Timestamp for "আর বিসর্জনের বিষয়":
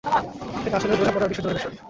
1.25-1.73